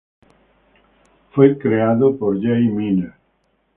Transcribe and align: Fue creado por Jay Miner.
Fue 1.31 1.59
creado 1.59 2.17
por 2.17 2.41
Jay 2.41 2.67
Miner. 2.67 3.13